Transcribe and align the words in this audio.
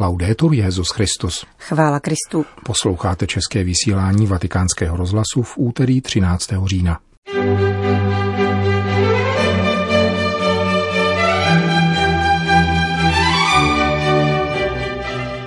Laudetur 0.00 0.54
Jezus 0.54 0.90
Christus. 0.90 1.46
Chvála 1.58 2.00
Kristu. 2.00 2.44
Posloucháte 2.64 3.26
české 3.26 3.64
vysílání 3.64 4.26
Vatikánského 4.26 4.96
rozhlasu 4.96 5.42
v 5.42 5.52
úterý 5.56 6.00
13. 6.00 6.50
října. 6.64 6.98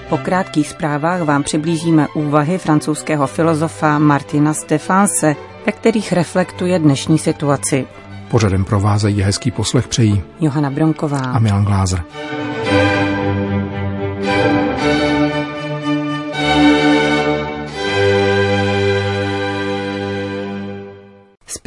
Po 0.09 0.18
krátkých 0.18 0.70
zprávách 0.70 1.21
vám 1.21 1.43
přiblížíme 1.43 2.07
úvahy 2.07 2.57
francouzského 2.57 3.27
filozofa 3.27 4.00
Martina 4.00 4.54
Stefanse, 4.54 5.36
ve 5.66 5.71
kterých 5.71 6.13
reflektuje 6.13 6.79
dnešní 6.79 7.18
situaci. 7.18 7.88
Pořadem 8.31 8.66
provázejí 8.66 9.21
hezký 9.21 9.52
poslech 9.52 9.88
přejí 9.88 10.21
Johana 10.39 10.70
Bronková 10.70 11.20
a 11.20 11.39
Milan 11.39 11.66
Glázer. 11.66 12.04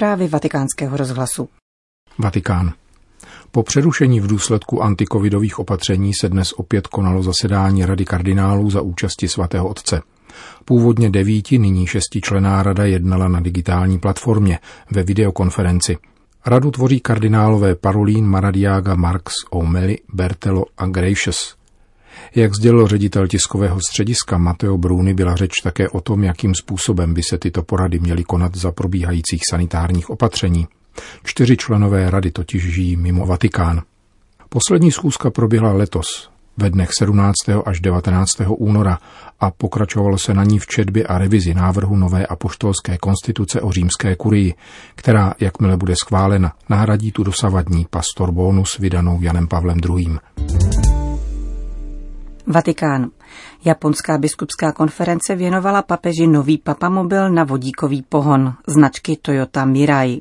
Zprávy 0.03 0.29
vatikánského 0.29 0.97
rozhlasu. 0.97 1.49
Vatikán. 2.19 2.73
Po 3.51 3.63
přerušení 3.63 4.21
v 4.21 4.27
důsledku 4.27 4.83
antikovidových 4.83 5.59
opatření 5.59 6.13
se 6.21 6.29
dnes 6.29 6.53
opět 6.53 6.87
konalo 6.87 7.23
zasedání 7.23 7.87
Rady 7.87 8.05
kardinálů 8.05 8.71
za 8.71 8.81
účasti 8.81 9.29
svatého 9.29 9.69
otce. 9.69 10.03
Původně 10.65 11.11
devíti, 11.11 11.59
nyní 11.59 11.87
šestičlená 11.87 12.63
rada 12.63 12.85
jednala 12.85 13.29
na 13.29 13.41
digitální 13.41 13.99
platformě 13.99 14.59
ve 14.91 15.03
videokonferenci. 15.03 15.97
Radu 16.47 16.71
tvoří 16.71 17.01
kardinálové 17.01 17.75
Parolín, 17.75 18.27
Maradiaga, 18.27 18.95
Marx, 18.95 19.33
O'Malley, 19.51 19.99
Bertelo 20.13 20.65
a 20.79 20.87
Gracious. 20.87 21.62
Jak 22.35 22.55
sdělil 22.55 22.89
ředitel 22.89 23.27
tiskového 23.27 23.79
střediska 23.89 24.39
Mateo 24.39 24.79
Bruni, 24.79 25.15
byla 25.15 25.37
řeč 25.37 25.61
také 25.63 25.89
o 25.89 26.01
tom, 26.01 26.25
jakým 26.25 26.55
způsobem 26.55 27.15
by 27.15 27.23
se 27.23 27.39
tyto 27.39 27.63
porady 27.63 27.99
měly 27.99 28.25
konat 28.25 28.57
za 28.57 28.73
probíhajících 28.73 29.43
sanitárních 29.51 30.11
opatření. 30.11 30.69
Čtyři 31.25 31.57
členové 31.57 32.11
rady 32.11 32.31
totiž 32.31 32.63
žijí 32.63 32.97
mimo 32.97 33.27
Vatikán. 33.27 33.83
Poslední 34.49 34.93
schůzka 34.93 35.31
proběhla 35.31 35.73
letos, 35.73 36.33
ve 36.57 36.71
dnech 36.71 36.89
17. 36.99 37.35
až 37.67 37.81
19. 37.81 38.41
února 38.49 38.99
a 39.41 39.51
pokračovalo 39.51 40.19
se 40.19 40.35
na 40.35 40.45
ní 40.45 40.59
v 40.59 40.67
četbě 40.67 41.05
a 41.05 41.19
revizi 41.19 41.55
návrhu 41.55 41.97
nové 41.97 42.27
apoštolské 42.27 42.99
konstituce 42.99 43.61
o 43.61 43.73
římské 43.73 44.17
kurii, 44.17 44.55
která, 44.95 45.35
jakmile 45.41 45.77
bude 45.77 45.95
schválena, 45.97 46.53
nahradí 46.69 47.13
tu 47.13 47.23
dosavadní 47.23 47.87
pastor 47.91 48.33
bonus 48.33 48.79
vydanou 48.79 49.19
Janem 49.23 49.49
Pavlem 49.49 49.79
II. 49.89 50.19
Vatikán. 52.47 53.11
Japonská 53.65 54.19
biskupská 54.19 54.73
konference 54.73 55.35
věnovala 55.35 55.83
papeži 55.83 56.27
nový 56.27 56.59
papamobil 56.59 57.31
na 57.31 57.45
vodíkový 57.45 58.03
pohon 58.03 58.55
značky 58.67 59.19
Toyota 59.23 59.65
Mirai. 59.65 60.21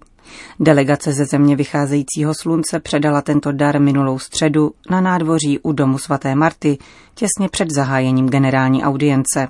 Delegace 0.60 1.14
ze 1.14 1.26
země 1.26 1.56
vycházejícího 1.56 2.34
slunce 2.34 2.80
předala 2.80 3.22
tento 3.22 3.52
dar 3.52 3.82
minulou 3.82 4.20
středu 4.20 4.72
na 4.90 5.02
nádvoří 5.02 5.60
u 5.60 5.72
domu 5.72 5.98
svaté 5.98 6.36
Marty 6.36 6.78
těsně 7.16 7.50
před 7.50 7.68
zahájením 7.76 8.30
generální 8.30 8.84
audience. 8.84 9.48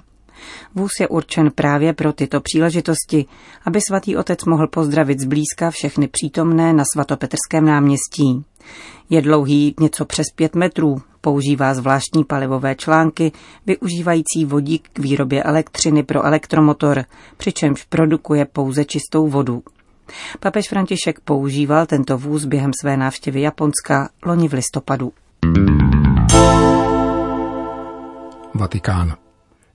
Vůz 0.76 0.92
je 1.00 1.08
určen 1.08 1.52
právě 1.56 1.94
pro 1.94 2.14
tyto 2.14 2.42
příležitosti, 2.42 3.26
aby 3.66 3.80
svatý 3.88 4.18
otec 4.18 4.46
mohl 4.46 4.68
pozdravit 4.68 5.20
zblízka 5.20 5.72
všechny 5.72 6.08
přítomné 6.08 6.74
na 6.74 6.84
svatopetrském 6.94 7.66
náměstí. 7.66 8.46
Je 9.10 9.22
dlouhý 9.22 9.76
něco 9.80 10.06
přes 10.06 10.26
pět 10.36 10.56
metrů, 10.56 11.02
používá 11.22 11.74
zvláštní 11.74 12.24
palivové 12.24 12.76
články, 12.76 13.32
využívající 13.66 14.46
vodík 14.46 14.90
k 14.94 15.00
výrobě 15.00 15.44
elektřiny 15.44 16.04
pro 16.04 16.26
elektromotor, 16.26 17.04
přičemž 17.38 17.84
produkuje 17.84 18.46
pouze 18.46 18.86
čistou 18.86 19.28
vodu. 19.28 19.64
Papež 20.40 20.70
František 20.70 21.20
používal 21.20 21.86
tento 21.86 22.18
vůz 22.18 22.46
během 22.46 22.72
své 22.82 22.98
návštěvy 22.98 23.42
Japonska 23.42 24.10
loni 24.26 24.48
v 24.48 24.54
listopadu. 24.54 25.14
Vatikán. 28.54 29.16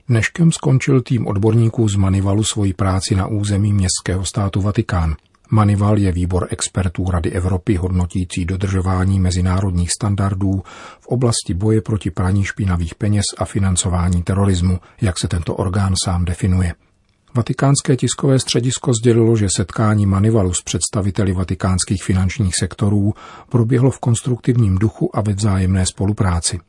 Dneškem 0.09 0.51
skončil 0.51 1.01
tým 1.01 1.27
odborníků 1.27 1.89
z 1.89 1.95
Manivalu 1.95 2.43
svoji 2.43 2.73
práci 2.73 3.15
na 3.15 3.27
území 3.27 3.73
městského 3.73 4.25
státu 4.25 4.61
Vatikán. 4.61 5.15
Manival 5.49 5.97
je 5.97 6.11
výbor 6.11 6.47
expertů 6.49 7.11
Rady 7.11 7.31
Evropy 7.31 7.75
hodnotící 7.75 8.45
dodržování 8.45 9.19
mezinárodních 9.19 9.91
standardů 9.91 10.63
v 10.99 11.07
oblasti 11.07 11.53
boje 11.53 11.81
proti 11.81 12.11
praní 12.11 12.43
špinavých 12.43 12.95
peněz 12.95 13.25
a 13.37 13.45
financování 13.45 14.23
terorismu, 14.23 14.79
jak 15.01 15.19
se 15.19 15.27
tento 15.27 15.55
orgán 15.55 15.93
sám 16.05 16.25
definuje. 16.25 16.73
Vatikánské 17.35 17.95
tiskové 17.95 18.39
středisko 18.39 18.91
sdělilo, 19.01 19.35
že 19.35 19.47
setkání 19.55 20.05
Manivalu 20.05 20.53
s 20.53 20.61
představiteli 20.61 21.33
vatikánských 21.33 22.03
finančních 22.03 22.55
sektorů 22.55 23.13
proběhlo 23.49 23.91
v 23.91 23.99
konstruktivním 23.99 24.75
duchu 24.75 25.17
a 25.17 25.21
ve 25.21 25.33
vzájemné 25.33 25.85
spolupráci. 25.85 26.59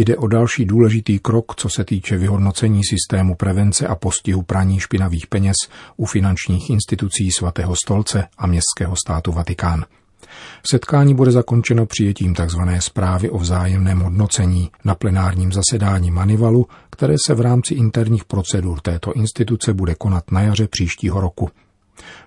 Jde 0.00 0.16
o 0.16 0.26
další 0.26 0.64
důležitý 0.64 1.18
krok, 1.18 1.54
co 1.56 1.68
se 1.68 1.84
týče 1.84 2.16
vyhodnocení 2.16 2.80
systému 2.84 3.34
prevence 3.34 3.86
a 3.86 3.94
postihu 3.94 4.42
praní 4.42 4.80
špinavých 4.80 5.26
peněz 5.26 5.56
u 5.96 6.06
finančních 6.06 6.70
institucí 6.70 7.30
svatého 7.30 7.76
stolce 7.76 8.28
a 8.38 8.46
městského 8.46 8.96
státu 8.96 9.32
Vatikán. 9.32 9.84
Setkání 10.70 11.14
bude 11.14 11.30
zakončeno 11.30 11.86
přijetím 11.86 12.34
tzv. 12.34 12.60
zprávy 12.78 13.30
o 13.30 13.38
vzájemném 13.38 14.00
hodnocení 14.00 14.70
na 14.84 14.94
plenárním 14.94 15.52
zasedání 15.52 16.10
Manivalu, 16.10 16.66
které 16.90 17.14
se 17.26 17.34
v 17.34 17.40
rámci 17.40 17.74
interních 17.74 18.24
procedur 18.24 18.80
této 18.80 19.12
instituce 19.12 19.74
bude 19.74 19.94
konat 19.94 20.30
na 20.30 20.40
jaře 20.40 20.68
příštího 20.68 21.20
roku. 21.20 21.50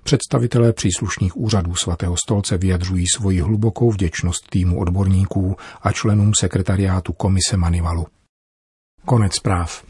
Představitelé 0.03 0.73
příslušných 0.73 1.37
úřadů 1.37 1.75
svatého 1.75 2.15
stolce 2.17 2.57
vyjadřují 2.57 3.05
svoji 3.15 3.39
hlubokou 3.41 3.91
vděčnost 3.91 4.49
týmu 4.49 4.79
odborníků 4.79 5.55
a 5.81 5.91
členům 5.91 6.31
sekretariátu 6.39 7.13
komise 7.13 7.57
Manivalu. 7.57 8.05
Konec 9.05 9.35
zpráv. 9.35 9.83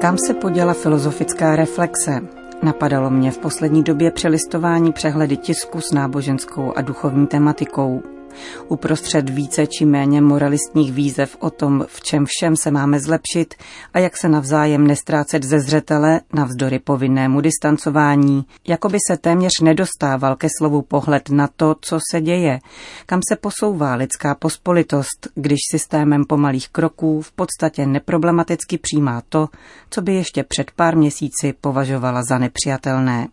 Kam 0.00 0.16
se 0.26 0.34
poděla 0.34 0.74
filozofická 0.74 1.56
reflexe? 1.56 2.37
Napadalo 2.62 3.10
mě 3.10 3.30
v 3.30 3.38
poslední 3.38 3.82
době 3.82 4.10
přelistování 4.10 4.92
přehledy 4.92 5.36
tisku 5.36 5.80
s 5.80 5.92
náboženskou 5.92 6.72
a 6.76 6.82
duchovní 6.82 7.26
tematikou. 7.26 8.02
Uprostřed 8.68 9.30
více 9.30 9.66
či 9.66 9.84
méně 9.84 10.20
moralistních 10.20 10.92
výzev 10.92 11.36
o 11.40 11.50
tom, 11.50 11.84
v 11.88 12.00
čem 12.00 12.24
všem 12.28 12.56
se 12.56 12.70
máme 12.70 13.00
zlepšit 13.00 13.54
a 13.94 13.98
jak 13.98 14.16
se 14.16 14.28
navzájem 14.28 14.86
nestrácet 14.86 15.44
ze 15.44 15.60
zřetele 15.60 16.20
navzdory 16.32 16.78
povinnému 16.78 17.40
distancování, 17.40 18.46
jako 18.68 18.88
by 18.88 18.98
se 19.10 19.16
téměř 19.16 19.52
nedostával 19.62 20.36
ke 20.36 20.48
slovu 20.58 20.82
pohled 20.82 21.30
na 21.30 21.48
to, 21.56 21.76
co 21.80 21.98
se 22.10 22.20
děje, 22.20 22.58
kam 23.06 23.20
se 23.28 23.36
posouvá 23.36 23.94
lidská 23.94 24.34
pospolitost, 24.34 25.28
když 25.34 25.58
systémem 25.70 26.24
pomalých 26.24 26.68
kroků 26.68 27.22
v 27.22 27.32
podstatě 27.32 27.86
neproblematicky 27.86 28.78
přijímá 28.78 29.22
to, 29.28 29.48
co 29.90 30.02
by 30.02 30.14
ještě 30.14 30.44
před 30.44 30.70
pár 30.70 30.96
měsíci 30.96 31.54
považovala 31.60 32.22
za 32.22 32.38
nepřijatelné. 32.38 33.28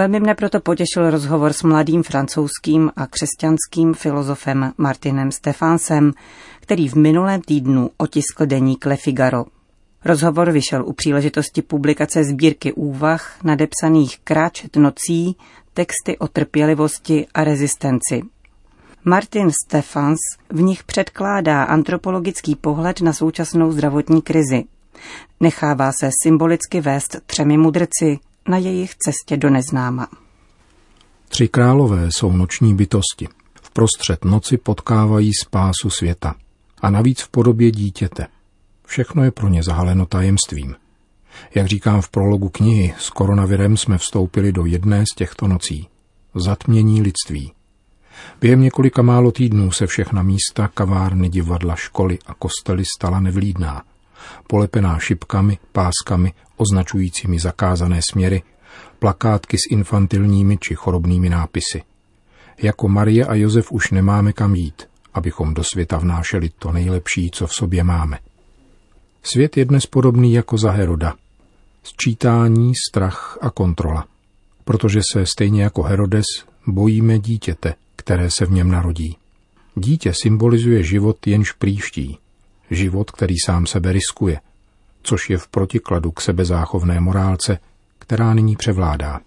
Velmi 0.00 0.20
mne 0.20 0.34
proto 0.34 0.60
potěšil 0.60 1.10
rozhovor 1.10 1.52
s 1.52 1.62
mladým 1.62 2.02
francouzským 2.02 2.90
a 2.96 3.06
křesťanským 3.06 3.94
filozofem 3.94 4.72
Martinem 4.78 5.32
Stefansem, 5.32 6.12
který 6.60 6.88
v 6.88 6.94
minulém 6.94 7.40
týdnu 7.40 7.90
otiskl 7.96 8.46
deník 8.46 8.86
Le 8.86 8.96
Figaro. 8.96 9.44
Rozhovor 10.04 10.50
vyšel 10.50 10.84
u 10.86 10.92
příležitosti 10.92 11.62
publikace 11.62 12.24
sbírky 12.24 12.72
úvah 12.72 13.44
nadepsaných 13.44 14.18
Kráčet 14.24 14.76
nocí, 14.76 15.36
texty 15.74 16.18
o 16.18 16.28
trpělivosti 16.28 17.26
a 17.34 17.44
rezistenci. 17.44 18.22
Martin 19.04 19.50
Stefans 19.64 20.18
v 20.50 20.60
nich 20.60 20.84
předkládá 20.84 21.62
antropologický 21.62 22.56
pohled 22.56 23.00
na 23.00 23.12
současnou 23.12 23.72
zdravotní 23.72 24.22
krizi. 24.22 24.64
Nechává 25.40 25.92
se 26.00 26.10
symbolicky 26.22 26.80
vést 26.80 27.16
třemi 27.26 27.56
mudrci, 27.56 28.18
na 28.50 28.58
jejich 28.58 28.94
cestě 28.94 29.36
do 29.36 29.50
neznáma. 29.50 30.08
Tři 31.28 31.48
králové 31.48 32.08
jsou 32.10 32.32
noční 32.32 32.74
bytosti. 32.74 33.28
V 33.62 33.70
prostřed 33.70 34.24
noci 34.24 34.56
potkávají 34.56 35.30
spásu 35.44 35.90
světa. 35.90 36.34
A 36.82 36.90
navíc 36.90 37.20
v 37.20 37.28
podobě 37.28 37.70
dítěte. 37.70 38.26
Všechno 38.86 39.24
je 39.24 39.30
pro 39.30 39.48
ně 39.48 39.62
zahaleno 39.62 40.06
tajemstvím. 40.06 40.74
Jak 41.54 41.66
říkám 41.66 42.02
v 42.02 42.08
prologu 42.08 42.48
knihy, 42.48 42.94
s 42.98 43.10
koronavirem 43.10 43.76
jsme 43.76 43.98
vstoupili 43.98 44.52
do 44.52 44.66
jedné 44.66 45.04
z 45.12 45.14
těchto 45.14 45.48
nocí. 45.48 45.88
Zatmění 46.34 47.02
lidství. 47.02 47.52
Během 48.40 48.60
několika 48.60 49.02
málo 49.02 49.32
týdnů 49.32 49.70
se 49.72 49.86
všechna 49.86 50.22
místa, 50.22 50.68
kavárny, 50.68 51.28
divadla, 51.28 51.76
školy 51.76 52.18
a 52.26 52.34
kostely 52.34 52.84
stala 52.96 53.20
nevlídná. 53.20 53.82
Polepená 54.46 54.98
šipkami, 54.98 55.58
páskami, 55.72 56.32
označujícími 56.56 57.38
zakázané 57.38 58.00
směry, 58.10 58.42
plakátky 58.98 59.56
s 59.56 59.70
infantilními 59.70 60.58
či 60.58 60.74
chorobnými 60.74 61.28
nápisy. 61.28 61.82
Jako 62.62 62.88
Marie 62.88 63.26
a 63.26 63.34
Josef 63.34 63.72
už 63.72 63.90
nemáme 63.90 64.32
kam 64.32 64.54
jít, 64.54 64.88
abychom 65.14 65.54
do 65.54 65.64
světa 65.64 65.98
vnášeli 65.98 66.50
to 66.58 66.72
nejlepší, 66.72 67.30
co 67.30 67.46
v 67.46 67.54
sobě 67.54 67.84
máme. 67.84 68.18
Svět 69.22 69.56
je 69.56 69.64
dnes 69.64 69.86
podobný 69.86 70.32
jako 70.32 70.58
za 70.58 70.70
Heroda. 70.70 71.14
Sčítání, 71.82 72.72
strach 72.90 73.38
a 73.40 73.50
kontrola. 73.50 74.06
Protože 74.64 75.00
se 75.12 75.26
stejně 75.26 75.62
jako 75.62 75.82
Herodes 75.82 76.26
bojíme 76.66 77.18
dítěte, 77.18 77.74
které 77.96 78.30
se 78.30 78.46
v 78.46 78.50
něm 78.50 78.70
narodí. 78.70 79.16
Dítě 79.74 80.12
symbolizuje 80.22 80.82
život 80.82 81.26
jenž 81.26 81.52
příští, 81.52 82.18
život, 82.70 83.10
který 83.10 83.34
sám 83.46 83.66
sebe 83.66 83.92
riskuje, 83.92 84.40
což 85.02 85.30
je 85.30 85.38
v 85.38 85.48
protikladu 85.48 86.10
k 86.10 86.20
sebezáchovné 86.20 87.00
morálce, 87.00 87.58
která 87.98 88.34
nyní 88.34 88.56
převládá, 88.56 89.20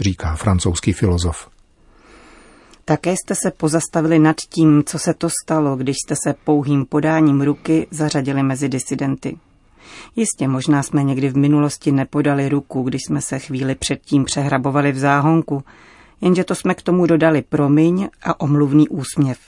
říká 0.00 0.36
francouzský 0.36 0.92
filozof. 0.92 1.50
Také 2.84 3.12
jste 3.12 3.34
se 3.34 3.50
pozastavili 3.50 4.18
nad 4.18 4.36
tím, 4.36 4.82
co 4.86 4.98
se 4.98 5.14
to 5.14 5.28
stalo, 5.44 5.76
když 5.76 5.96
jste 5.96 6.14
se 6.24 6.34
pouhým 6.44 6.86
podáním 6.86 7.40
ruky 7.40 7.86
zařadili 7.90 8.42
mezi 8.42 8.68
disidenty. 8.68 9.38
Jistě, 10.16 10.48
možná 10.48 10.82
jsme 10.82 11.02
někdy 11.02 11.28
v 11.28 11.36
minulosti 11.36 11.92
nepodali 11.92 12.48
ruku, 12.48 12.82
když 12.82 13.00
jsme 13.06 13.20
se 13.20 13.38
chvíli 13.38 13.74
předtím 13.74 14.24
přehrabovali 14.24 14.92
v 14.92 14.98
záhonku, 14.98 15.64
jenže 16.20 16.44
to 16.44 16.54
jsme 16.54 16.74
k 16.74 16.82
tomu 16.82 17.06
dodali 17.06 17.42
promiň 17.42 18.08
a 18.22 18.40
omluvný 18.40 18.88
úsměv. 18.88 19.38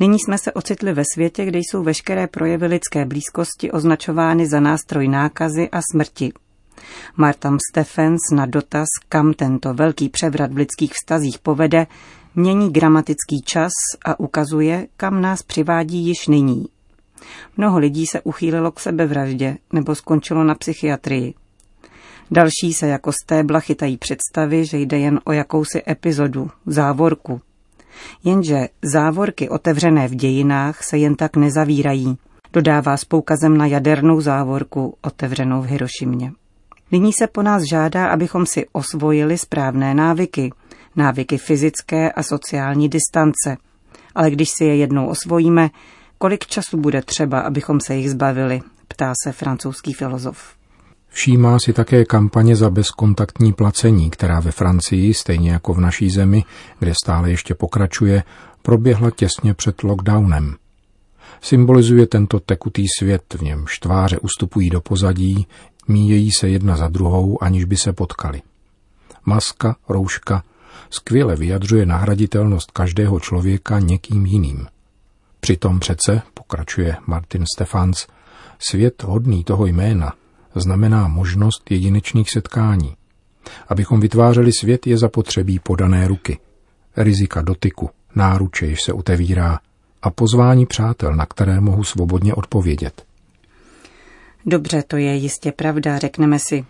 Nyní 0.00 0.18
jsme 0.18 0.38
se 0.38 0.52
ocitli 0.52 0.92
ve 0.92 1.02
světě, 1.14 1.44
kde 1.44 1.58
jsou 1.58 1.82
veškeré 1.82 2.26
projevy 2.26 2.66
lidské 2.66 3.04
blízkosti 3.04 3.70
označovány 3.70 4.46
za 4.46 4.60
nástroj 4.60 5.08
nákazy 5.08 5.68
a 5.70 5.80
smrti. 5.92 6.32
Martam 7.16 7.58
Stephens 7.70 8.20
na 8.32 8.46
dotaz, 8.46 8.86
kam 9.08 9.32
tento 9.32 9.74
velký 9.74 10.08
převrat 10.08 10.52
v 10.52 10.56
lidských 10.56 10.92
vztazích 10.92 11.38
povede, 11.38 11.86
mění 12.34 12.72
gramatický 12.72 13.42
čas 13.44 13.72
a 14.04 14.20
ukazuje, 14.20 14.86
kam 14.96 15.20
nás 15.20 15.42
přivádí 15.42 16.06
již 16.06 16.26
nyní. 16.26 16.66
Mnoho 17.56 17.78
lidí 17.78 18.06
se 18.06 18.20
uchýlilo 18.20 18.72
k 18.72 18.80
sebevraždě 18.80 19.56
nebo 19.72 19.94
skončilo 19.94 20.44
na 20.44 20.54
psychiatrii. 20.54 21.34
Další 22.30 22.72
se 22.72 22.86
jako 22.86 23.12
stébla 23.12 23.60
chytají 23.60 23.96
představy, 23.96 24.66
že 24.66 24.78
jde 24.78 24.98
jen 24.98 25.20
o 25.24 25.32
jakousi 25.32 25.82
epizodu, 25.88 26.50
závorku. 26.66 27.40
Jenže 28.24 28.68
závorky 28.82 29.48
otevřené 29.48 30.08
v 30.08 30.14
dějinách 30.14 30.84
se 30.84 30.98
jen 30.98 31.14
tak 31.14 31.36
nezavírají, 31.36 32.18
dodává 32.52 32.96
s 32.96 33.04
poukazem 33.04 33.56
na 33.56 33.66
jadernou 33.66 34.20
závorku 34.20 34.96
otevřenou 35.02 35.62
v 35.62 35.66
Hirošimě. 35.66 36.32
Nyní 36.92 37.12
se 37.12 37.26
po 37.26 37.42
nás 37.42 37.62
žádá, 37.62 38.08
abychom 38.08 38.46
si 38.46 38.66
osvojili 38.72 39.38
správné 39.38 39.94
návyky, 39.94 40.52
návyky 40.96 41.38
fyzické 41.38 42.12
a 42.12 42.22
sociální 42.22 42.88
distance. 42.88 43.56
Ale 44.14 44.30
když 44.30 44.48
si 44.58 44.64
je 44.64 44.76
jednou 44.76 45.06
osvojíme, 45.06 45.70
kolik 46.18 46.46
času 46.46 46.76
bude 46.76 47.02
třeba, 47.02 47.40
abychom 47.40 47.80
se 47.80 47.94
jich 47.94 48.10
zbavili, 48.10 48.60
ptá 48.88 49.12
se 49.24 49.32
francouzský 49.32 49.92
filozof. 49.92 50.55
Všímá 51.16 51.58
si 51.64 51.72
také 51.72 52.04
kampaně 52.04 52.56
za 52.56 52.70
bezkontaktní 52.70 53.52
placení, 53.52 54.10
která 54.10 54.40
ve 54.40 54.50
Francii, 54.50 55.14
stejně 55.14 55.50
jako 55.50 55.74
v 55.74 55.80
naší 55.80 56.10
zemi, 56.10 56.44
kde 56.78 56.94
stále 57.04 57.30
ještě 57.30 57.54
pokračuje, 57.54 58.22
proběhla 58.62 59.10
těsně 59.10 59.54
před 59.54 59.82
lockdownem. 59.82 60.56
Symbolizuje 61.40 62.06
tento 62.06 62.40
tekutý 62.40 62.84
svět, 62.98 63.34
v 63.34 63.42
něm 63.42 63.64
tváře 63.80 64.18
ustupují 64.18 64.70
do 64.70 64.80
pozadí, 64.80 65.46
míjejí 65.88 66.32
se 66.32 66.48
jedna 66.48 66.76
za 66.76 66.88
druhou, 66.88 67.42
aniž 67.42 67.64
by 67.64 67.76
se 67.76 67.92
potkali. 67.92 68.42
Maska, 69.24 69.76
rouška, 69.88 70.42
skvěle 70.90 71.36
vyjadřuje 71.36 71.86
nahraditelnost 71.86 72.70
každého 72.70 73.20
člověka 73.20 73.78
někým 73.78 74.26
jiným. 74.26 74.66
Přitom 75.40 75.80
přece, 75.80 76.22
pokračuje 76.34 76.96
Martin 77.06 77.44
Stefans, 77.56 78.06
svět 78.58 79.02
hodný 79.02 79.44
toho 79.44 79.66
jména 79.66 80.12
znamená 80.60 81.08
možnost 81.08 81.70
jedinečných 81.70 82.30
setkání. 82.30 82.96
Abychom 83.68 84.00
vytvářeli 84.00 84.52
svět, 84.52 84.86
je 84.86 84.98
zapotřebí 84.98 85.58
podané 85.58 86.08
ruky, 86.08 86.38
rizika 86.96 87.42
dotyku, 87.42 87.90
náruče, 88.14 88.66
jež 88.66 88.82
se 88.82 88.92
otevírá, 88.92 89.58
a 90.02 90.10
pozvání 90.10 90.66
přátel, 90.66 91.14
na 91.14 91.26
které 91.26 91.60
mohu 91.60 91.84
svobodně 91.84 92.34
odpovědět. 92.34 93.04
Dobře, 94.46 94.82
to 94.86 94.96
je 94.96 95.14
jistě 95.14 95.52
pravda, 95.52 95.98
řekneme 95.98 96.38
si. 96.38 96.64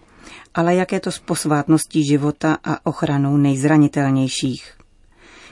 Ale 0.54 0.74
jak 0.74 0.92
je 0.92 1.00
to 1.00 1.12
s 1.12 1.18
posvátností 1.18 2.06
života 2.06 2.58
a 2.64 2.86
ochranou 2.86 3.36
nejzranitelnějších? 3.36 4.72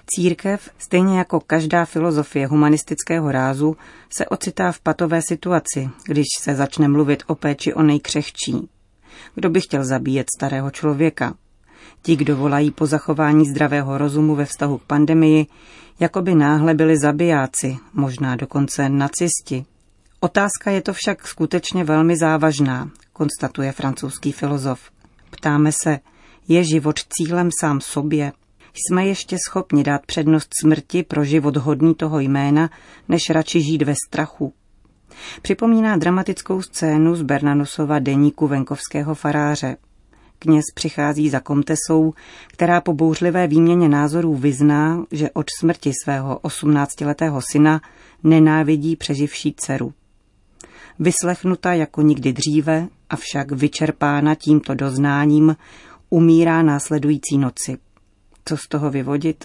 Církev, 0.07 0.71
stejně 0.79 1.19
jako 1.19 1.41
každá 1.41 1.85
filozofie 1.85 2.47
humanistického 2.47 3.33
rázu, 3.33 3.77
se 4.17 4.27
ocitá 4.27 4.73
v 4.73 4.81
patové 4.81 5.21
situaci, 5.29 5.91
když 6.07 6.27
se 6.41 6.55
začne 6.55 6.89
mluvit 6.89 7.23
o 7.27 7.35
péči 7.35 7.75
o 7.75 7.83
nejkřehčí. 7.83 8.69
Kdo 9.35 9.51
by 9.51 9.61
chtěl 9.61 9.85
zabíjet 9.85 10.27
starého 10.37 10.71
člověka? 10.71 11.35
Ti, 12.03 12.17
kdo 12.17 12.37
volají 12.37 12.71
po 12.71 12.87
zachování 12.87 13.51
zdravého 13.51 13.99
rozumu 13.99 14.35
ve 14.35 14.45
vztahu 14.45 14.79
k 14.79 14.85
pandemii, 14.85 15.47
jako 16.01 16.23
by 16.23 16.35
náhle 16.35 16.75
byli 16.75 16.99
zabijáci, 16.99 17.77
možná 17.93 18.37
dokonce 18.37 18.89
nacisti. 18.89 19.65
Otázka 20.21 20.71
je 20.71 20.83
to 20.83 20.93
však 20.93 21.29
skutečně 21.29 21.85
velmi 21.85 22.17
závažná, 22.17 22.91
konstatuje 23.13 23.73
francouzský 23.73 24.33
filozof. 24.33 24.81
Ptáme 25.31 25.71
se, 25.83 25.99
je 26.49 26.65
život 26.65 27.01
cílem 27.09 27.51
sám 27.61 27.81
sobě? 27.81 28.33
Jsme 28.75 29.07
ještě 29.07 29.37
schopni 29.49 29.85
dát 29.85 30.07
přednost 30.07 30.49
smrti 30.61 31.03
pro 31.03 31.25
život 31.25 31.57
hodný 31.57 31.95
toho 31.95 32.21
jména, 32.21 32.71
než 33.09 33.31
radši 33.31 33.63
žít 33.63 33.83
ve 33.83 33.95
strachu? 34.07 34.53
Připomíná 35.43 35.97
dramatickou 35.97 36.63
scénu 36.63 37.15
z 37.17 37.23
Bernanosova 37.23 37.99
deníku 37.99 38.47
venkovského 38.47 39.15
faráře. 39.15 39.77
Kněz 40.39 40.65
přichází 40.75 41.29
za 41.31 41.41
komtesou, 41.41 42.15
která 42.49 42.81
po 42.81 42.93
bouřlivé 42.93 43.47
výměně 43.47 43.89
názorů 43.89 44.35
vyzná, 44.35 45.05
že 45.11 45.31
od 45.31 45.47
smrti 45.59 45.93
svého 46.05 46.39
osmnáctiletého 46.39 47.41
syna 47.53 47.81
nenávidí 48.23 48.97
přeživší 48.97 49.55
dceru. 49.57 49.93
Vyslechnuta 50.99 51.73
jako 51.73 52.03
nikdy 52.03 52.33
dříve, 52.33 52.89
avšak 53.11 53.53
vyčerpána 53.53 54.35
tímto 54.35 54.75
doznáním, 54.75 55.57
umírá 56.11 56.63
následující 56.63 57.39
noci. 57.39 57.79
Co 58.45 58.57
z 58.57 58.69
toho 58.69 58.91
vyvodit? 58.91 59.45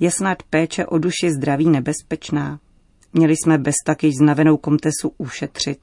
Je 0.00 0.10
snad 0.10 0.42
péče 0.42 0.86
o 0.86 0.98
duši 0.98 1.32
zdraví 1.36 1.70
nebezpečná? 1.70 2.60
Měli 3.12 3.34
jsme 3.36 3.58
bez 3.58 3.74
taky 3.86 4.10
znavenou 4.20 4.56
komtesu 4.56 5.12
ušetřit. 5.18 5.78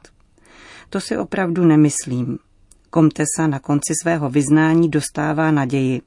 To 0.90 1.02
si 1.02 1.18
opravdu 1.18 1.66
nemyslím. 1.66 2.40
Komtesa 2.90 3.48
na 3.48 3.60
konci 3.60 3.94
svého 4.02 4.30
vyznání 4.30 4.90
dostává 4.90 5.52
naději. 5.52 6.02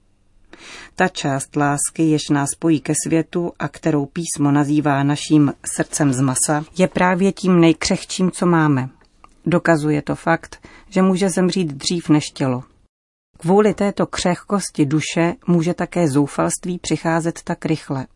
Ta 0.94 1.08
část 1.08 1.56
lásky, 1.56 2.02
jež 2.02 2.28
nás 2.28 2.50
spojí 2.50 2.80
ke 2.80 2.92
světu 3.06 3.52
a 3.58 3.68
kterou 3.68 4.06
písmo 4.06 4.50
nazývá 4.50 5.02
naším 5.02 5.52
srdcem 5.76 6.12
z 6.12 6.20
masa, 6.20 6.64
je 6.78 6.88
právě 6.88 7.32
tím 7.32 7.60
nejkřehčím, 7.60 8.30
co 8.30 8.46
máme. 8.46 8.88
Dokazuje 9.46 10.02
to 10.02 10.14
fakt, 10.14 10.68
že 10.88 11.02
může 11.02 11.28
zemřít 11.28 11.72
dřív 11.72 12.08
než 12.08 12.24
tělo. 12.24 12.64
Kvůli 13.40 13.74
této 13.74 14.06
křehkosti 14.06 14.86
duše 14.86 15.34
může 15.46 15.74
také 15.74 16.08
zoufalství 16.08 16.78
přicházet 16.78 17.40
tak 17.44 17.64
rychle. 17.64 18.06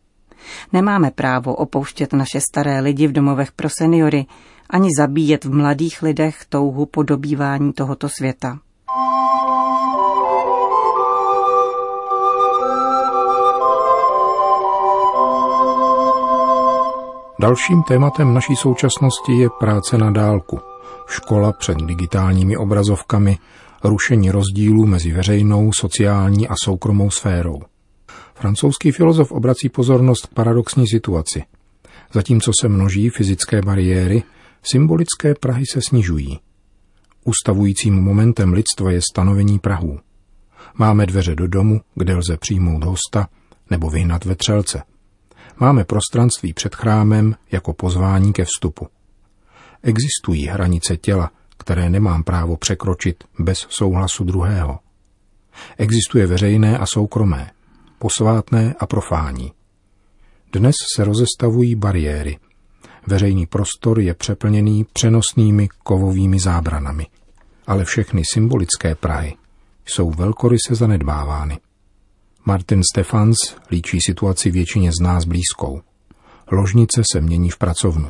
Nemáme 0.73 1.11
právo 1.11 1.55
opouštět 1.55 2.13
naše 2.13 2.41
staré 2.41 2.79
lidi 2.79 3.07
v 3.07 3.11
domovech 3.11 3.51
pro 3.51 3.69
seniory, 3.79 4.25
ani 4.69 4.89
zabíjet 4.97 5.45
v 5.45 5.53
mladých 5.53 6.01
lidech 6.01 6.45
touhu 6.49 6.85
po 6.85 7.03
dobývání 7.03 7.73
tohoto 7.73 8.09
světa. 8.09 8.59
Dalším 17.39 17.83
tématem 17.83 18.33
naší 18.33 18.55
současnosti 18.55 19.31
je 19.31 19.49
práce 19.59 19.97
na 19.97 20.11
dálku. 20.11 20.59
Škola 21.07 21.51
před 21.51 21.77
digitálními 21.77 22.57
obrazovkami, 22.57 23.37
rušení 23.83 24.31
rozdílů 24.31 24.85
mezi 24.85 25.11
veřejnou, 25.11 25.71
sociální 25.73 26.47
a 26.47 26.53
soukromou 26.63 27.09
sférou. 27.09 27.61
Francouzský 28.35 28.91
filozof 28.91 29.31
obrací 29.31 29.69
pozornost 29.69 30.25
k 30.25 30.33
paradoxní 30.33 30.87
situaci. 30.87 31.43
Zatímco 32.13 32.51
se 32.61 32.67
množí 32.67 33.09
fyzické 33.09 33.61
bariéry, 33.61 34.23
symbolické 34.63 35.35
Prahy 35.39 35.63
se 35.71 35.81
snižují. 35.81 36.39
Ustavujícím 37.23 37.95
momentem 37.95 38.53
lidstva 38.53 38.91
je 38.91 39.01
stanovení 39.11 39.59
Prahů. 39.59 39.99
Máme 40.77 41.05
dveře 41.05 41.35
do 41.35 41.47
domu, 41.47 41.81
kde 41.95 42.15
lze 42.15 42.37
přijmout 42.37 42.83
hosta 42.83 43.27
nebo 43.69 43.89
vyhnat 43.89 44.25
vetřelce. 44.25 44.83
Máme 45.59 45.83
prostranství 45.83 46.53
před 46.53 46.75
chrámem 46.75 47.35
jako 47.51 47.73
pozvání 47.73 48.33
ke 48.33 48.45
vstupu. 48.45 48.87
Existují 49.83 50.45
hranice 50.45 50.97
těla, 50.97 51.31
které 51.57 51.89
nemám 51.89 52.23
právo 52.23 52.57
překročit 52.57 53.23
bez 53.39 53.57
souhlasu 53.69 54.23
druhého. 54.23 54.79
Existuje 55.77 56.27
veřejné 56.27 56.77
a 56.77 56.85
soukromé, 56.85 57.51
posvátné 57.99 58.75
a 58.79 58.85
profání. 58.85 59.51
Dnes 60.53 60.75
se 60.95 61.03
rozestavují 61.03 61.75
bariéry. 61.75 62.37
Veřejný 63.07 63.45
prostor 63.45 63.99
je 63.99 64.13
přeplněný 64.13 64.85
přenosnými 64.93 65.67
kovovými 65.83 66.39
zábranami. 66.39 67.07
Ale 67.67 67.85
všechny 67.85 68.21
symbolické 68.33 68.95
prahy 68.95 69.35
jsou 69.85 70.11
velkoryse 70.11 70.75
zanedbávány. 70.75 71.59
Martin 72.45 72.81
Stefans 72.93 73.37
líčí 73.71 73.99
situaci 74.05 74.51
většině 74.51 74.91
z 74.99 75.03
nás 75.03 75.25
blízkou. 75.25 75.81
Ložnice 76.51 77.01
se 77.11 77.21
mění 77.21 77.49
v 77.49 77.57
pracovnu. 77.57 78.09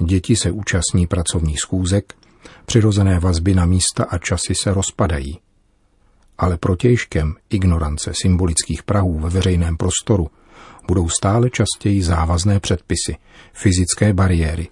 Děti 0.00 0.36
se 0.36 0.50
účastní 0.50 1.06
pracovních 1.06 1.60
schůzek, 1.60 2.14
přirozené 2.66 3.18
vazby 3.18 3.54
na 3.54 3.64
místa 3.64 4.04
a 4.04 4.18
časy 4.18 4.54
se 4.62 4.74
rozpadají. 4.74 5.38
Ale 6.38 6.56
protějškem 6.56 7.34
ignorance 7.50 8.12
symbolických 8.22 8.82
prahů 8.82 9.18
ve 9.18 9.30
veřejném 9.30 9.76
prostoru 9.76 10.30
budou 10.86 11.08
stále 11.08 11.50
častěji 11.50 12.02
závazné 12.02 12.60
předpisy, 12.60 13.16
fyzické 13.52 14.12
bariéry 14.12 14.68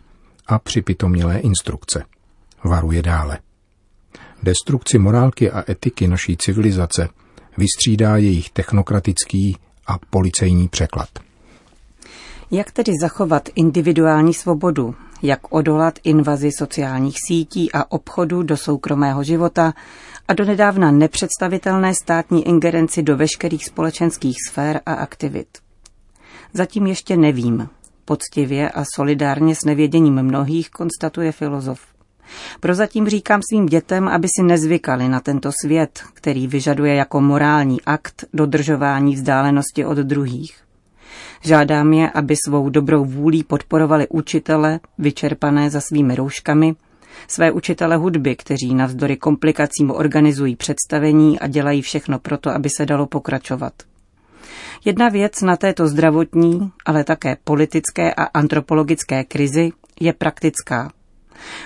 a 0.47 0.59
připitomilé 0.59 1.39
instrukce. 1.39 2.05
Varuje 2.65 3.03
dále. 3.03 3.39
Destrukci 4.43 4.99
morálky 4.99 5.51
a 5.51 5.71
etiky 5.71 6.09
naší 6.09 6.37
civilizace 6.37 7.09
vystřídá 7.57 8.17
jejich 8.17 8.51
technokratický 8.51 9.57
a 9.87 9.99
policejní 10.11 10.69
překlad. 10.69 11.09
Jak 12.55 12.71
tedy 12.71 12.93
zachovat 13.01 13.49
individuální 13.55 14.35
svobodu? 14.35 14.95
Jak 15.23 15.41
odolat 15.55 15.99
invazi 16.05 16.51
sociálních 16.59 17.17
sítí 17.29 17.73
a 17.73 17.93
obchodu 17.93 18.43
do 18.43 18.57
soukromého 18.57 19.25
života 19.25 19.73
a 20.29 20.33
do 20.33 20.45
nedávna 20.45 20.91
nepředstavitelné 20.91 21.95
státní 21.95 22.49
ingerenci 22.49 23.03
do 23.03 23.17
veškerých 23.17 23.65
společenských 23.65 24.37
sfér 24.49 24.81
a 24.87 24.95
aktivit? 24.95 25.47
Zatím 26.53 26.87
ještě 26.87 27.17
nevím. 27.17 27.69
Poctivě 28.05 28.71
a 28.71 28.85
solidárně 28.95 29.55
s 29.55 29.65
nevěděním 29.65 30.23
mnohých 30.23 30.71
konstatuje 30.71 31.33
filozof. 31.33 31.81
Prozatím 32.61 33.09
říkám 33.09 33.41
svým 33.51 33.67
dětem, 33.67 34.09
aby 34.09 34.29
si 34.37 34.43
nezvykali 34.43 35.09
na 35.09 35.21
tento 35.21 35.51
svět, 35.65 36.03
který 36.15 36.47
vyžaduje 36.47 36.95
jako 36.95 37.21
morální 37.21 37.83
akt 37.83 38.25
dodržování 38.33 39.15
vzdálenosti 39.15 39.85
od 39.85 39.99
druhých. 39.99 40.64
Žádám 41.47 41.93
je, 41.93 42.11
aby 42.11 42.37
svou 42.47 42.69
dobrou 42.69 43.05
vůlí 43.05 43.45
podporovali 43.45 44.09
učitele, 44.09 44.81
vyčerpané 44.99 45.71
za 45.71 45.81
svými 45.81 46.15
rouškami, 46.15 46.75
své 47.29 47.53
učitele 47.53 47.97
hudby, 47.97 48.37
kteří 48.37 48.75
navzdory 48.75 49.17
komplikacím 49.17 49.91
organizují 49.91 50.57
představení 50.57 51.41
a 51.41 51.47
dělají 51.47 51.83
všechno 51.83 52.19
proto, 52.19 52.51
aby 52.51 52.69
se 52.77 52.87
dalo 52.87 53.07
pokračovat. 53.07 53.73
Jedna 54.85 55.09
věc 55.09 55.43
na 55.43 55.57
této 55.57 55.89
zdravotní, 55.89 56.71
ale 56.87 57.05
také 57.05 57.37
politické 57.45 58.15
a 58.15 58.25
antropologické 58.25 59.25
krizi 59.25 59.71
je 60.01 60.13
praktická. 60.13 60.93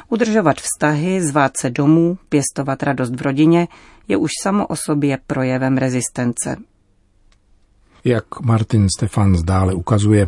Udržovat 0.09 0.57
vztahy, 0.57 1.23
zvát 1.23 1.57
se 1.57 1.71
domů, 1.71 2.19
pěstovat 2.29 2.83
radost 2.83 3.15
v 3.15 3.23
rodině 3.23 3.69
je 4.09 4.17
už 4.17 4.31
samo 4.43 4.67
o 4.67 4.77
sobě 4.77 5.19
projevem 5.27 5.77
rezistence. 5.77 6.57
Jak 8.05 8.41
Martin 8.41 8.87
Stefan 8.99 9.37
dále 9.45 9.75
ukazuje, 9.75 10.27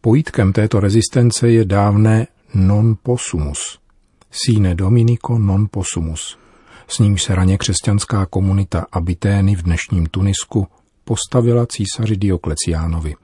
pojítkem 0.00 0.52
této 0.52 0.80
rezistence 0.80 1.48
je 1.50 1.64
dávné 1.64 2.26
non 2.54 2.96
possumus, 3.02 3.78
sine 4.30 4.74
dominico 4.74 5.38
non 5.38 5.66
possumus, 5.70 6.38
s 6.88 6.98
nímž 6.98 7.22
se 7.22 7.34
raně 7.34 7.58
křesťanská 7.58 8.26
komunita 8.26 8.86
Abitény 8.92 9.56
v 9.56 9.62
dnešním 9.62 10.06
Tunisku 10.06 10.66
postavila 11.04 11.66
císaři 11.66 12.16
Diokleciánovi. 12.16 13.14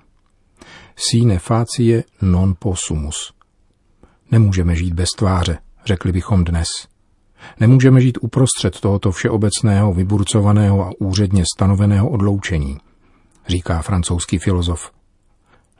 Sine 0.96 1.38
facie 1.38 2.04
non 2.22 2.54
possumus. 2.58 3.32
Nemůžeme 4.30 4.76
žít 4.76 4.94
bez 4.94 5.08
tváře, 5.18 5.58
řekli 5.86 6.12
bychom 6.12 6.44
dnes. 6.44 6.68
Nemůžeme 7.60 8.00
žít 8.00 8.18
uprostřed 8.20 8.80
tohoto 8.80 9.12
všeobecného, 9.12 9.94
vyburcovaného 9.94 10.86
a 10.86 10.90
úředně 10.98 11.44
stanoveného 11.56 12.08
odloučení– 12.08 12.78
říká 13.50 13.82
francouzský 13.82 14.38
filozof. 14.38 14.90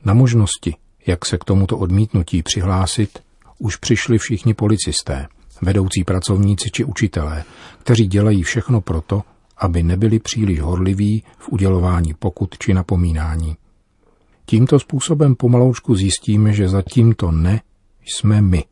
Na 0.05 0.13
možnosti, 0.13 0.75
jak 1.07 1.25
se 1.25 1.37
k 1.37 1.43
tomuto 1.43 1.77
odmítnutí 1.77 2.43
přihlásit, 2.43 3.19
už 3.59 3.75
přišli 3.75 4.17
všichni 4.17 4.53
policisté, 4.53 5.27
vedoucí 5.61 6.03
pracovníci 6.03 6.69
či 6.71 6.83
učitelé, 6.83 7.43
kteří 7.79 8.07
dělají 8.07 8.43
všechno 8.43 8.81
proto, 8.81 9.23
aby 9.57 9.83
nebyli 9.83 10.19
příliš 10.19 10.61
horliví 10.61 11.23
v 11.37 11.49
udělování 11.49 12.13
pokut 12.13 12.57
či 12.57 12.73
napomínání. 12.73 13.55
Tímto 14.45 14.79
způsobem 14.79 15.35
pomaloučku 15.35 15.95
zjistíme, 15.95 16.53
že 16.53 16.69
za 16.69 16.81
tímto 16.81 17.31
ne 17.31 17.61
jsme 18.05 18.41
my. 18.41 18.65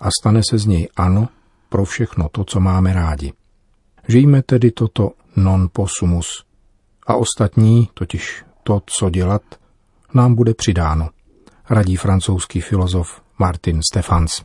A 0.00 0.08
stane 0.20 0.40
se 0.50 0.58
z 0.58 0.66
něj 0.66 0.88
ano 0.96 1.28
pro 1.68 1.84
všechno 1.84 2.28
to, 2.28 2.44
co 2.44 2.60
máme 2.60 2.92
rádi. 2.92 3.32
Žijme 4.08 4.42
tedy 4.42 4.70
toto 4.70 5.10
non 5.36 5.68
possumus, 5.72 6.44
a 7.08 7.16
ostatní, 7.16 7.88
totiž 7.94 8.44
to, 8.62 8.82
co 8.86 9.10
dělat, 9.10 9.42
nám 10.14 10.34
bude 10.34 10.54
přidáno, 10.54 11.08
radí 11.70 11.96
francouzský 11.96 12.60
filozof 12.60 13.22
Martin 13.38 13.80
Stefans. 13.92 14.44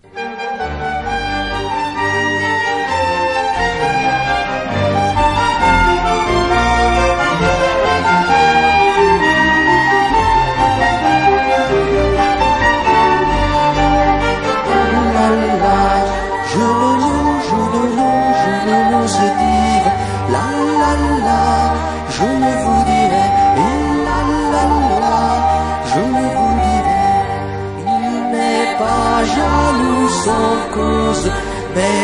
sans 30.25 30.57
cause, 30.73 31.29
mais 31.75 31.99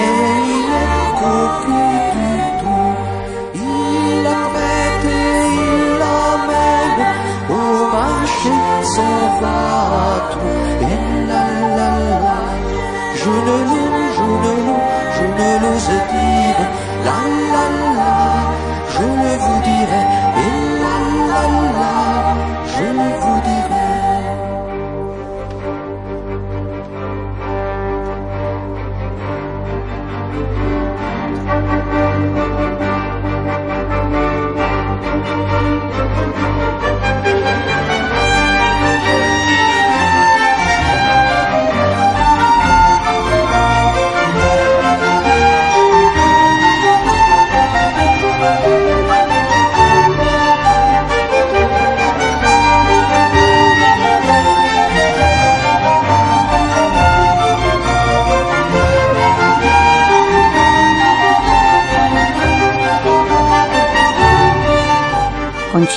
il 0.55 0.69
est 0.85 1.09
cocu 1.21 1.83
du 2.17 2.35
tout. 2.61 2.95
Il 3.55 4.23
la 4.27 4.41
pète 4.55 5.05
et 5.05 5.39
il 5.65 5.81
l'emmène 6.01 7.03
au 7.59 7.71
marché 7.97 8.55
sauvage. 8.95 10.35
Et 10.91 11.01
la 11.31 11.45
la 11.77 11.91
la, 12.25 12.39
je 13.21 13.33
ne 13.47 13.57
loue, 13.69 13.95
je 14.17 14.27
ne 14.43 14.51
loue, 14.65 14.85
je 15.15 15.25
ne 15.39 15.49
l'ose 15.63 15.95
dire. 16.13 16.61
La 17.07 17.19
la 17.53 17.65
la, 17.99 18.15
je 18.95 19.03
ne 19.21 19.31
vous 19.43 19.59
dirai. 19.67 20.18